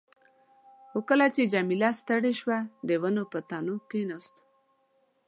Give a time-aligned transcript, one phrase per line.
[0.89, 4.41] خو کله چې جميله ستړې شوه، د ونو پر تنو کښېناستو.